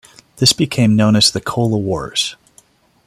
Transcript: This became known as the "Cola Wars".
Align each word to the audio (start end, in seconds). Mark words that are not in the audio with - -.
This 0.37 0.51
became 0.51 0.95
known 0.95 1.15
as 1.15 1.29
the 1.29 1.39
"Cola 1.39 1.77
Wars". 1.77 2.35